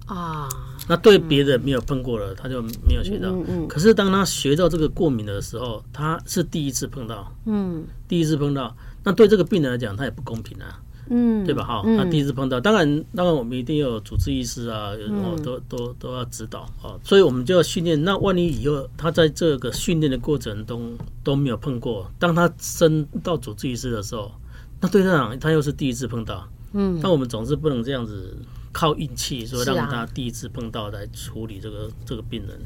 [0.05, 0.47] 啊。
[0.87, 3.29] 那对别人没有碰过的，他就没有学到。
[3.29, 3.67] 嗯嗯。
[3.67, 10.79] 可是当他学到这个过敏的时候，他是第一次碰到，嗯，第一次碰到，那对这个病人来讲，他也不公平啊。
[11.15, 11.63] 嗯，对吧？
[11.63, 14.89] 哈，那第一次碰到，当然，当然，我们一定要有主治医师啊，
[15.21, 18.03] 哦，都都都要指导啊，所以我们就要训练。
[18.03, 24.31] 那万一以后他在这个训练的过程中都没有碰过，当他升到主治医师的时候，
[24.81, 26.49] 那对他讲，他又是第一次碰到。
[26.71, 28.35] 嗯，但我们总是不能这样子
[28.71, 32.59] 靠运气，说让他第一次碰到来处理这个这个病人，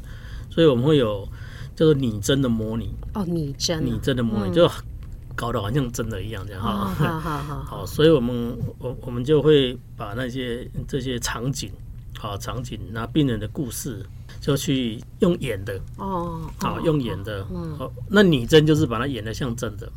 [0.48, 1.28] 所以我们会有
[1.76, 2.94] 叫做拟真的模拟。
[3.12, 4.66] 哦，拟真，拟真的模拟就。
[5.38, 6.92] 搞得好像真的一样，这样哈。
[6.98, 11.70] 好好好， 好，所以我们我我们就会把那些这些场景，
[12.18, 14.04] 好场景，那病人的故事，
[14.40, 17.46] 就去用演的哦，好用演的，
[17.78, 19.88] 好，那拟真就是把它演的像真的，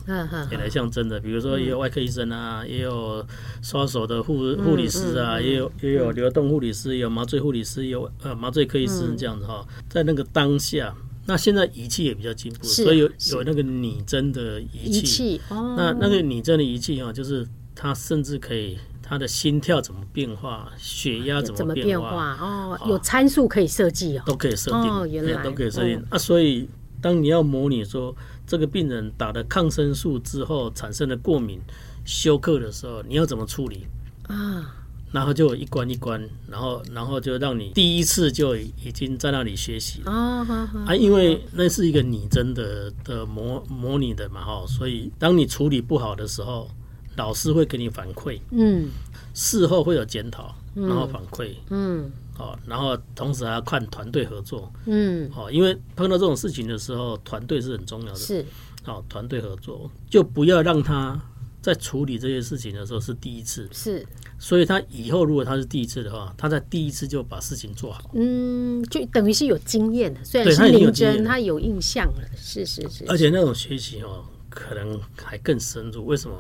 [0.52, 1.20] 演的像真的。
[1.20, 3.26] 比如说，也有外科医生啊，也有
[3.64, 10.94] 刷手的护护理师啊，也有也有流动护理师，也有麻醉护理师，有呃麻醉科医师这样子哈，在那个当下。
[11.32, 15.40] 那现在仪器也比较进步，所以有有那个拟真的仪器。
[15.48, 26.18] 哦，那那个拟真的仪器啊，就是它甚至可以，他的心跳怎么变化，血压怎么变化哦，有参数可以设计哦，都可以设定哦，原来都可以设定啊。
[26.18, 26.68] 所以
[27.02, 28.14] 当你要模拟说
[28.46, 31.62] 这个病人打了抗生素之后产生的过敏
[32.04, 33.88] 休克的时候，你要怎么处理
[34.28, 34.81] 啊？
[35.12, 40.46] 然后就一关一关，然后然后就让你第一次就已经在那里学习啊
[40.86, 40.96] 啊！
[40.96, 46.70] 因为那是一个拟真的的模模拟的嘛哈，所以当你处理不好的时候，
[47.18, 48.88] 老师会给你反馈，嗯，
[49.34, 58.46] 事后会有检讨，然后反馈，嗯，哦，然后同时还要看团队合作，嗯，哦，因为碰到这种事情的时候，团队是很重要的，是，
[58.86, 61.22] 哦，团队合作就不要让他。
[61.62, 64.06] 在处理这些事情的时候是第一次，是，
[64.40, 76.06] 所以他以后如果他是第一次的话，他在第一次就把事情做好，嗯，就等于是有经验的，虽然是拟真，他有印象了，是是是，而且那种学习哦，可能还更深入。
[76.06, 76.36] 为什么？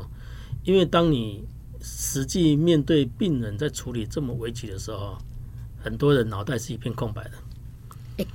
[0.64, 1.46] 因为当你
[1.82, 5.18] 实际面对病人在处理这么危急的时候，
[5.80, 7.32] 很多人脑袋是一片空白的。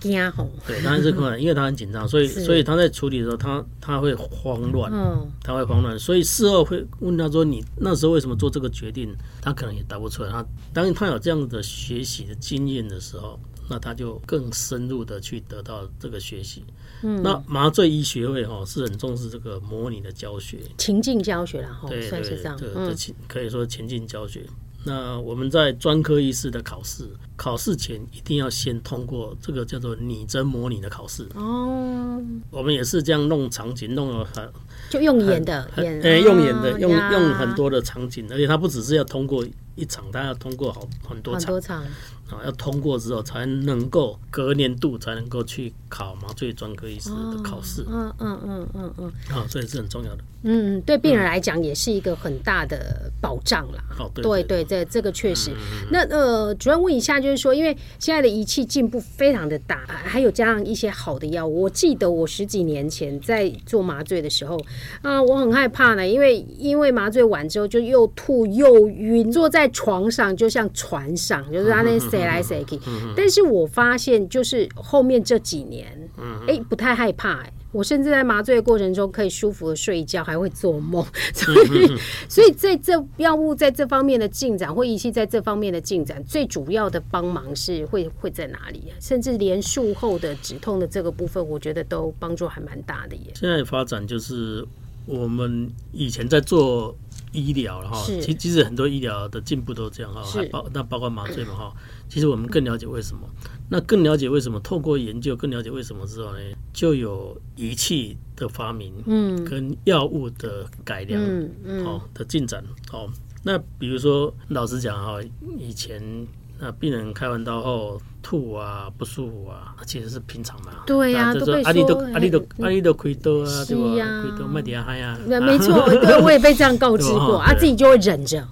[0.00, 10.30] 惊吼，对，当然是困难，因为他很紧张，所以所以他在处理的时候，他他会慌乱，嗯，他会慌乱，所以事后会问他说：“你那时候为什么做这个决定？”他可能也答不出来。
[10.30, 16.64] 他当他有这样的学习的经验的时候，那他就更深入的去得到这个学习。
[17.02, 24.46] 嗯，那麻醉医学会哈是很重视这个模拟的教学，情境教学然后对，算是这样，这这情可以说情境教学。
[24.86, 31.26] 那我们在专科医师的考试，考试前一定要先通过这个叫做拟真模拟的考试。
[31.34, 34.48] 哦，我们也是这样弄场景，弄了很
[34.88, 39.44] 就用演的，演哎用演的，用用很多的场景，而且它不只是要通过
[39.74, 41.82] 一场，它要通过好很多场。
[42.28, 47.84] 啊，要通过之后才能够隔年度才能够去考麻醉专科医师的考试。
[47.88, 49.06] 嗯嗯嗯嗯嗯。
[49.30, 50.24] 啊，这也是很重要的。
[50.42, 53.82] 嗯，对病人来讲也是一个很大的保障啦。
[53.98, 55.50] 哦，对对对，这这个确实。
[55.90, 61.62] 那呃，主任问一下，就是说，因为现在的仪器进步非常的大，还有加上一些好的药物。
[61.62, 64.58] 我记得我十几年前在做麻醉的时候
[65.02, 71.96] 啊，我很害怕呢，因为因为麻醉完之后就又吐又晕，坐在床上就像船上，就是他那。
[72.06, 72.78] 谁来谁去？
[73.16, 76.08] 但是我发现，就是后面这几年，
[76.46, 77.40] 哎，不太害怕。
[77.40, 81.04] 哎，我甚至在麻醉的过程中可以舒服的睡觉，还会做梦。
[81.34, 88.84] 所以，所以在这药物在这方面的进展，或仪器在这方面的进展，最主要的帮忙是会会在哪里？
[88.98, 93.32] 甚至连术后的止痛的这个部分，我觉得都帮助还蛮大的耶。
[93.34, 94.66] 现在发展就是
[95.04, 96.96] 我们以前在做。
[97.36, 101.72] 医疗了哈，其其实很多医疗的进步都这样哈，还包那包括麻醉嘛哈。
[102.08, 103.28] 其实我们更了解为什么，
[103.68, 106.38] 那更了解为什么，透过研究更了解为什么之后呢，
[106.72, 113.08] 就有仪器的发明，嗯，跟药物的改良，嗯嗯，哦的进展，哦。
[113.42, 115.20] 那比如说老实讲哈，
[115.58, 116.26] 以前。
[116.58, 120.72] 那病人开完刀后吐啊不舒服啊，其实是平常嘛。
[120.84, 121.62] 对呀，都被说。
[121.62, 124.22] 阿里都阿里都阿里都亏多啊，对吧？
[124.22, 125.16] 亏多卖点嗨呀。
[125.28, 128.44] 那 没错，对，我也被这样告知过， 啊，自己就会忍着。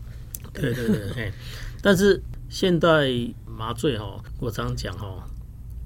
[0.53, 1.33] 对对对，
[1.83, 3.11] 但是现代
[3.45, 5.17] 麻醉哈，我常讲哈，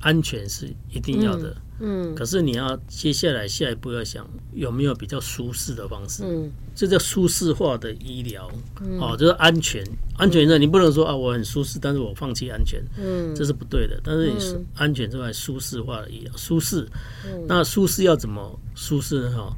[0.01, 1.57] 安全是一定要的。
[1.81, 9.85] 嗯，可是你要接下来下一步要想有没有比较舒适的方式，嗯，这叫舒适化的医疗，嗯、哦，就是安全，
[10.17, 14.01] 安全呢，你不能说啊，我很舒适，但是我放弃安全，嗯，这是不对的。
[14.03, 16.85] 但是你是安全之外，舒适化的医疗，舒适，
[17.25, 19.31] 嗯、那舒适要怎么舒适呢？
[19.37, 19.57] 哈，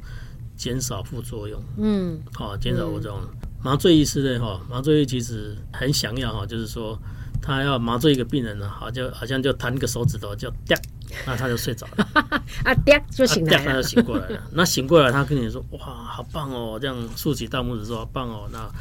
[0.55, 3.19] 减少副作用，嗯，好，减少副作用。
[3.63, 6.95] 麻醉医师呢，哈，麻醉医其实很想要哈，就是说
[7.41, 10.77] 他要麻醉一个病人呢，好，就好像就弹一个手指头，就掉。
[11.25, 12.07] 那他就睡着了，
[12.63, 14.41] 啊，掉就醒了，他就醒过来了。
[14.53, 18.71] 那醒过来，他跟你说：“哇，好棒哦！”这样竖起大拇指说：“好棒哦！”那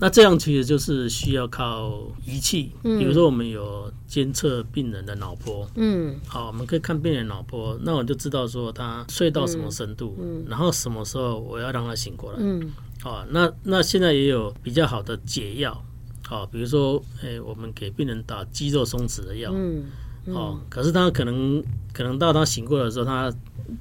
[0.00, 12.72] 那这样其实就是需要靠仪器，比如说我们有监测病人的脑波，嗯，好，我们可以看病人脑波，那我就知道说他睡到什么深度，嗯，然后什么时候我要让他醒过来，嗯，
[13.02, 15.84] 好，那那现在也有比较好的解药，
[16.26, 19.84] 好，比如说，哎，我们给病人打肌肉松弛的药，嗯。
[20.26, 23.30] 哦，可是他可能可能到他醒过来的时候，他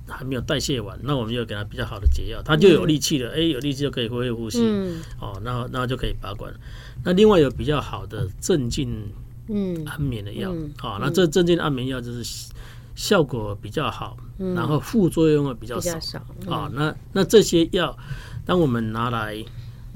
[0.05, 3.29] 还没有代谢完，那我们就给他比较好的解药，他就有力气了。
[3.29, 4.59] 哎、嗯欸，有力气就可以恢复呼吸。
[4.61, 6.53] 嗯、哦，那那就可以拔管。
[7.01, 9.09] 那另外有比较好的镇静、
[9.47, 10.51] 嗯安眠的药。
[10.51, 12.51] 嗯嗯、哦，那这镇静安眠药就是
[12.93, 16.19] 效果比较好，嗯、然后副作用会比较少。
[16.19, 17.97] 啊、嗯哦，那那这些药，
[18.45, 19.33] 当我们拿来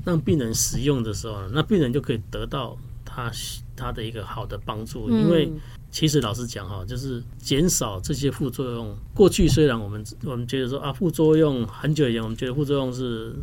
[0.07, 3.31] 让病人使用的时候，那病人就可以得到他
[3.75, 5.51] 他的一个好的帮助，因为。
[5.89, 8.95] 其实老实讲哈，就是减少这些副作用。
[9.15, 13.33] 过去虽然我们我们觉得说啊，副作用很久以前我们觉得副作用是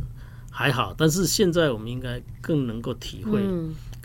[0.50, 3.42] 还好，但是现在我们应该更能够体会，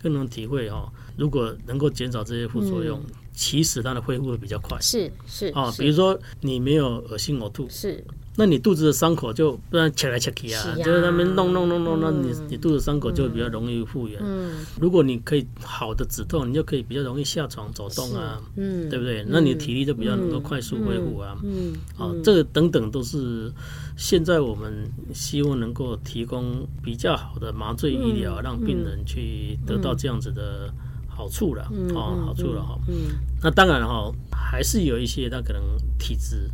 [0.01, 0.91] 更能体会哈。
[1.17, 2.99] 如果能够减少这些副作用，
[3.33, 4.79] 其实它的恢复会比较快。
[4.79, 7.67] 是是啊，比如说你没有恶心呕吐。
[7.69, 8.03] 是。
[8.39, 14.17] 那你肚子的伤口就不然切来切去啊，就是他们弄弄弄弄，那你你肚子伤口就会比较容易复原。
[14.23, 19.25] 嗯，如果你可以好的止痛，你就可以比较容易下床走动啊，嗯，对不对？
[19.27, 21.37] 那你体力就比较能够快速恢复啊。
[21.43, 23.51] 嗯，好，这个等等都是
[23.97, 30.73] 现在我们希望能够提供比较好的麻醉医疗，让病人去得到这样子的
[31.09, 31.69] 好处了。
[31.93, 32.79] 哦，好处了哈。
[32.87, 35.61] 嗯，那当然哈，还是有一些他可能
[35.97, 36.49] 体质。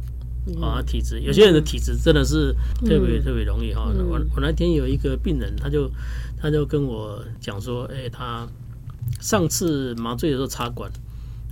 [0.62, 2.54] 啊，体质有些人的体质真的是
[2.86, 3.92] 特别特别容易哈。
[4.08, 5.90] 我我那天有一个病人，他就
[6.40, 8.48] 他就跟我讲说，哎，他
[9.20, 10.92] 上次麻醉的时候插管，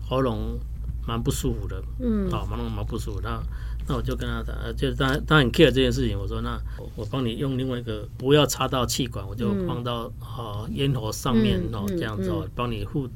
[0.07, 0.59] 喉咙
[1.07, 3.21] 蛮不舒服的，嗯，啊，喉咙蛮不舒服。
[3.21, 3.41] 那
[3.87, 6.17] 那我就跟他讲，就是他他很 care 这件事情。
[6.17, 6.57] 我说，那
[6.95, 13.09] 我帮你用另外一个，不要插到气管，我就放到啊咽喉上面哦，这样子哦，帮你互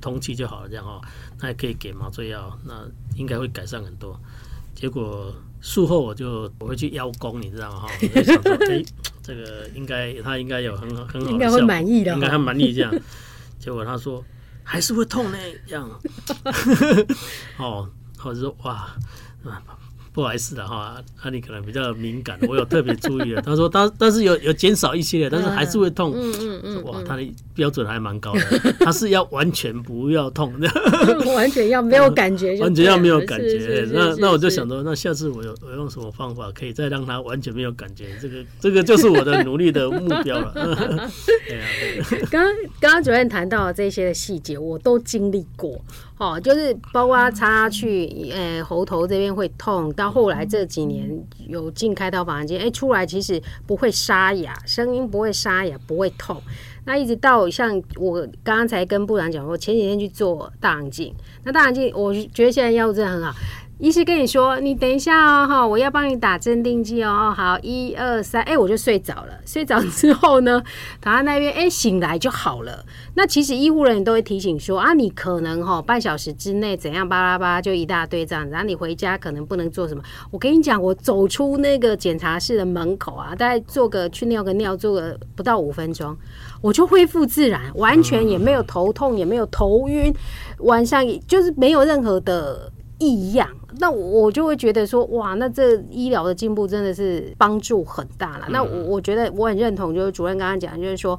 [0.00, 1.00] 通气就好了，这样哦，
[1.40, 4.18] 那也可以给麻醉药，那应该会改善很多。
[4.74, 7.80] 结果术后我就我会去邀功，你知道吗？
[7.80, 8.84] 哈， 我就想说，哎、欸，
[9.22, 12.94] 这个应该他应该有很好很好的效果，应该会满意的，应该很满意这样。
[13.58, 14.22] 结果他说
[14.62, 15.88] 还是会痛呢，这样。
[17.56, 17.88] 哦，
[18.24, 18.94] 我就说哇，
[20.14, 23.42] 不好意思了哈，那、啊、你可能比较敏感，我有特别注意了。
[23.44, 26.12] 他说，但但是有有减少一些，但是还是会痛。
[26.14, 28.40] 嗯嗯嗯，哇，他的标准还蛮高的，
[28.78, 30.68] 他是要完全不要痛的，
[31.34, 33.88] 完全要没有感觉，完全要没有感觉。
[33.92, 38.06] 那那我就想说，那下次我有我用什么方法可以再让他完全没有感觉？
[38.22, 40.52] 这个这个就是我的努力的目标了。
[41.48, 41.66] 对啊，
[42.30, 42.44] 刚
[42.80, 45.84] 刚刚主任谈到的这些的细节，我都经历过。
[46.16, 51.10] 哦，就是包括插下去，呃、喉头这边会痛，到后来这几年
[51.48, 56.40] 有进开刀房间，哎、欸，出来其实不会沙哑，声音不会沙哑，不会痛。
[56.86, 61.12] 那一直到像我刚才跟部长讲，我前几天去做大肠镜，
[61.42, 63.34] 那大肠镜我觉得现在药物真的很好。
[63.80, 67.34] 医师跟你说，你等一下哦，哈，我要帮你打镇定剂哦。
[67.36, 69.32] 好，一二三，哎，我就睡着了。
[69.44, 70.62] 睡着之后呢，
[71.00, 72.84] 躺在那边，哎，醒来就好了。
[73.14, 80.02] 那其实医护人员都会提醒说啊，你可能哈半小时之内怎样巴拉巴拉就一大堆这样，然后你回家可能不能做什么。
[80.30, 86.16] 我跟你讲，我走出那个检查室的门口啊，大概做个去尿个尿，做个不到五分钟，
[86.62, 90.14] 我就恢复自然，完全也没有头痛，也没有头晕，
[90.60, 93.48] 晚上就是没有任何的异样。
[93.78, 98.46] 那我就会觉得说，哇，那这医疗的进步真的是帮助很大了。
[98.50, 101.18] 那我我觉得我很认同，就是主任刚刚讲，就是说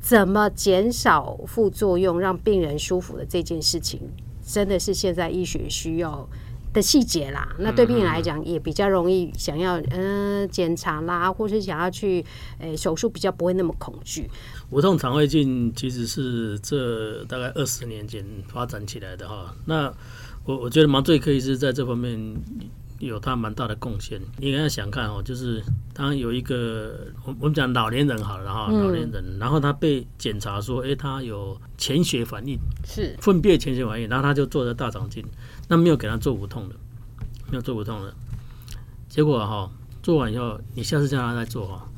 [0.00, 4.00] 怎么减少副作用，让病人舒服的这件事情，
[4.46, 6.28] 真的是现在医学需要
[6.72, 7.56] 的细节啦。
[7.58, 12.24] 那对病人来讲，也比较容易想要嗯检查啦，或是想要去
[12.60, 14.30] 诶手术，比较不会那么恐惧。
[14.70, 19.52] 无痛肠胃镜其实是这大概二十年前发展起来的哈。
[19.64, 19.92] 那
[20.46, 22.18] 我我觉得麻醉科医师在这方面
[23.00, 24.20] 有他蛮大的贡献。
[24.38, 25.60] 你应该想看哦，就是
[25.92, 35.24] 他有一个，我我们讲老年人好了哈，老年人，然后他被检查说，哎，他有潜血反应，是粪便潜血反应，然后他就做了大肠镜，
[35.68, 36.76] 那没有给他做无痛的，
[37.50, 38.14] 没有做无痛的，
[39.08, 39.68] 结果哈，
[40.02, 41.88] 做完以后，你下次叫他再做哈，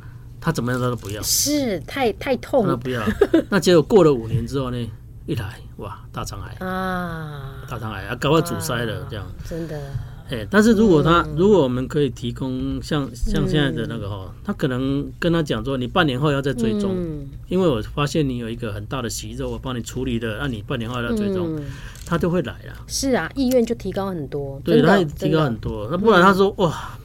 [0.40, 3.02] 他怎么样他都不要，是太太痛了，他不要。
[3.50, 4.90] 那结果过了五年之后呢？
[5.26, 9.76] 一来哇，大肠癌啊，大肠癌啊，搞到阻塞了，这样真的。
[10.30, 16.94] 哎、欸，但是如果他，如果我们可以提供像像现在的那个哈，他可能跟他讲说，你半年后要再追踪，
[17.48, 21.58] 因为我发现你有一个很大的息肉，我帮你处理的，那你半年后要追踪，
[22.04, 22.74] 他就会来了。
[22.86, 25.88] 是啊，意愿就提高很多，对，他也提高很多。
[25.90, 26.98] 那不然他说哇。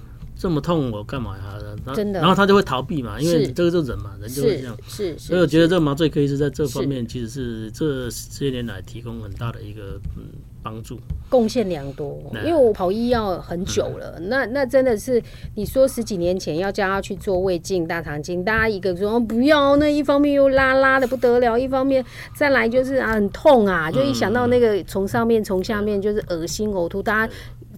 [0.43, 1.57] 这么痛，我干嘛呀？
[1.95, 4.77] 真的，然后他就会逃避嘛，因为这个就人嘛，人就会这样。
[4.89, 10.23] 是，所以我觉得这个麻醉科医师在这方面其实是这些年来提供很大的一个嗯
[10.61, 12.21] 帮助，贡献良多。
[12.45, 15.23] 因为我跑医药很久了，那那真的是
[15.55, 22.03] 你说十几年前要叫他去做胃镜、大肠镜，大家一个说不要，那一方面又拉拉的不得了，一方面
[22.35, 27.33] 再来就是啊很痛啊，就一想到那个从上面从下面就是恶心呕吐，大家。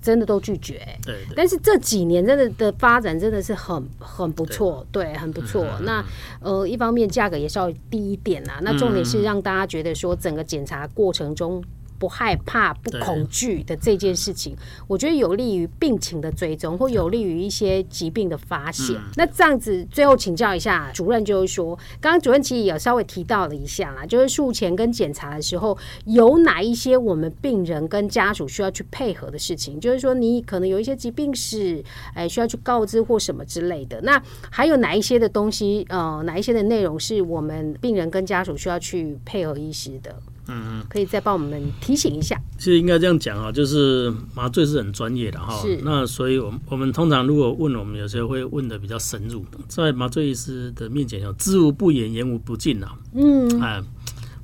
[0.05, 1.15] 真的都拒绝，对。
[1.35, 5.65] 但是这几年真的的发展真的是很很不错，对，很不错。
[5.81, 6.05] 那
[6.39, 8.59] 呃，一方面价格也稍微低一点啦。
[8.61, 11.63] 那重点是让大家觉得说，整个检查过程中。
[12.05, 14.55] 不害怕、不恐惧的这件事情，
[14.87, 18.95] 我觉得有利于病情的追踪，或有利于一些疾病的发现。
[19.15, 25.75] 那这样子，最后请教一下主任，就是说，刚刚主任其实也稍微提到了一下啦，就是术前跟检查的时候，
[26.05, 29.79] 有哪一些我们病人跟家属需要去配合的事情？
[29.79, 31.83] 就是说，你可能有一些疾病史，
[32.13, 33.99] 哎，需要去告知或什么之类的。
[34.01, 40.15] 那还有哪一些的东西，呃，哪一些的内容是我们病人跟家属需要去配合医师的？
[40.47, 42.39] 嗯嗯，可以再帮我们提醒一下。
[42.57, 45.59] 其实应该这样讲啊，就是麻醉是很专业的哈。
[45.61, 45.79] 是。
[45.83, 52.95] 那所以，我们我们通常如果问，我们有时候会问的比较深入，在麻醉医师的面前，有知无不言，言无不尽啊。
[53.13, 53.61] 嗯。
[53.61, 53.81] 哎，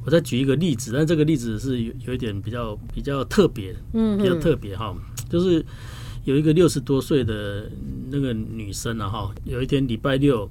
[0.03, 4.95] 我再举一个例子，但这个例子是有有一点比较比较特别，嗯，比较特别哈，
[5.29, 5.63] 就是
[6.23, 7.69] 有一个六十多岁的
[8.09, 10.49] 那个女生啊哈，有一天礼拜六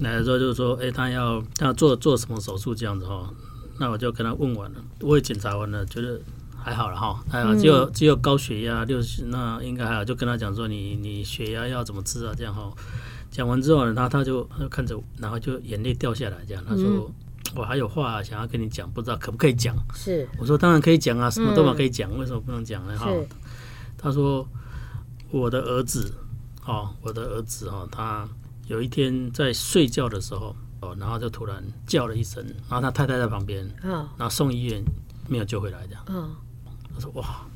[0.00, 3.32] 来的时候，就是说，哎，她要她要做做什么手术这样子哈。
[3.80, 6.20] 那我就跟他问完了，我也检查完了，觉得
[6.54, 12.70] 还好了哈，还好，只有只有高血压六十，那应该还好，就跟他讲说你你血压要怎么治啊，这样哈。
[13.30, 17.10] 讲完之后呢，他他就他就看着，然后就眼泪掉下来，这样他说
[17.56, 19.74] 我还有话想要跟你讲，不知道可不可以讲？
[19.94, 22.98] 是，我说当然可以讲啊，什么都嘛可以讲，为什么不能讲呢？
[22.98, 23.10] 哈，
[23.96, 24.46] 他说
[25.30, 26.12] 我的儿子，
[26.66, 28.28] 哦，我的儿子哦，他
[28.66, 30.54] 有一天在睡觉的时候。
[30.80, 34.82] 哦，然后就突然叫了一声，然后他太太在旁边，然后送医院
[35.28, 36.04] 没有救回来，这样。
[36.08, 36.30] 嗯，
[36.94, 37.46] 他说哇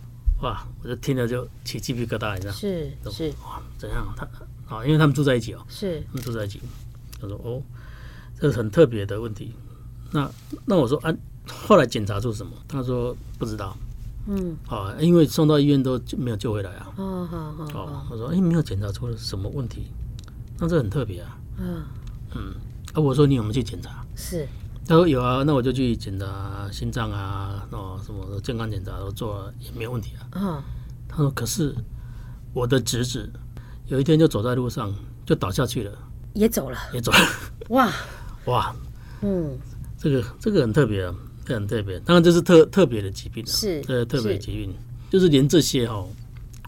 [0.42, 2.56] 哇，我就听了就起鸡皮疙瘩，这样。
[2.56, 4.06] 是是哇，怎样？
[4.16, 4.28] 他
[4.76, 6.60] 啊，因为他们住在一起哦，是他们住在一起。
[7.20, 7.62] 他说哦，
[8.38, 9.54] 这是很特别的问题。
[10.10, 10.30] 那
[10.66, 11.14] 那我说啊，
[11.48, 12.52] 后来检查出什么？
[12.68, 13.76] 他说不知道。
[14.26, 16.92] 嗯，好，因为送到医院都没有救回来啊。
[16.96, 17.84] 哦，好好。
[17.84, 19.88] 哦，我说，哎，没有检查出了什么问题，
[20.58, 21.38] 那这很特别啊。
[21.58, 21.84] 嗯
[22.34, 22.54] 嗯，
[22.94, 24.02] 啊，我说你有没有去检查？
[24.16, 24.48] 是。
[24.86, 30.26] 他说有啊，那我就去检查心脏啊，哦，什么健康检查都做了，也没有问题啊。
[30.36, 30.62] 嗯。
[31.08, 31.74] 他说，可是
[32.52, 33.30] 我的侄子
[33.88, 34.94] 有一天就走在路上
[35.26, 35.92] 就倒下去了，
[36.32, 37.18] 也走了，也走了。
[37.68, 37.92] 哇
[38.46, 38.74] 哇，
[39.22, 39.58] 嗯，
[39.98, 41.14] 这个这个很特别啊。
[41.46, 44.74] 很特别，当然这是特特别的疾病，是呃特别的疾病，
[45.10, 46.02] 就是连这些哈，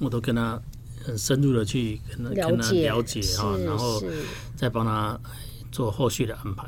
[0.02, 0.60] 我都跟他
[1.02, 4.02] 很深入的去跟他跟他了解哈，然后
[4.54, 5.18] 再帮他
[5.76, 6.66] 做后续的安排，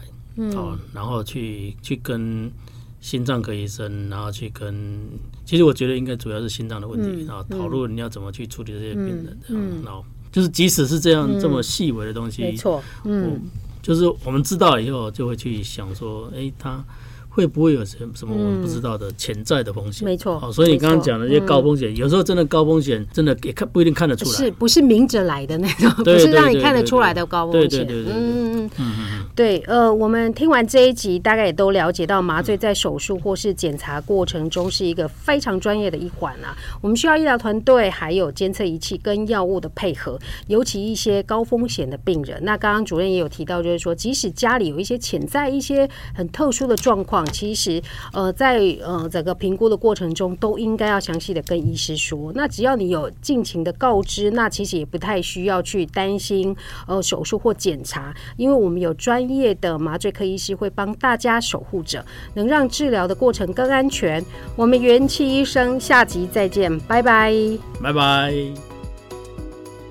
[0.54, 2.52] 好，然后去去跟
[3.00, 5.09] 心脏科医生，然后去跟，
[5.46, 9.38] 其实我觉得应该主要是心脏的问题，然后讨论你要怎么去处理这些病人，
[9.82, 13.40] 然后就是即使是这样这么细微的东西，没错，嗯，
[13.80, 16.84] 就是我们知道以后就会去想说，哎，他。
[17.29, 20.05] 会不会有什什么我们不知道的潜在的风险？
[20.05, 25.91] 没错，哦，所以你刚刚讲的这些高风险，有时候真的高风险，真的也看不一定看得出来，是不是明着来的那种？
[26.05, 27.68] 不是让你看得出来的高风险。
[27.70, 29.24] 对对对对，嗯嗯嗯。
[29.35, 36.57] 对，呃，我们听完这一集，大概也都了解到，麻醉在手术或是检查过程中是一个非常专业的一环啊。
[36.81, 40.18] 我们需要医疗团队，还有监测仪器跟药物的配合，
[40.49, 42.41] 尤其一些高风险的病人。
[42.43, 47.33] 那刚刚主任也有提到，就是说，即使家里有一些潜在一些很特殊的状况。
[47.33, 52.33] 其实，呃，在呃整个评估的过程中，都应该要详细的跟医师说。
[52.35, 56.55] 那只要你有尽情的告知，那其实也不太需要去担心
[56.87, 62.05] 呃手术或检查，因为我们有专业的麻醉科医师会帮大家守护着，
[62.35, 64.25] 能让治疗的过程更安全。
[64.55, 67.35] 我们元气医生下集再见，拜拜，
[67.83, 68.33] 拜拜。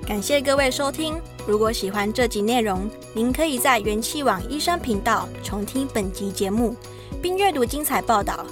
[0.06, 1.14] 感谢各位收听。
[1.46, 6.74] 如果喜欢这集内容，您可以在元气网医生频道重听本集节目。
[7.20, 8.46] 并阅读精彩报道，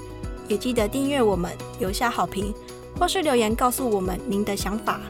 [0.49, 2.53] 也记得订阅我们，留下好评，
[2.99, 5.01] 或是留言告诉我们您的想法。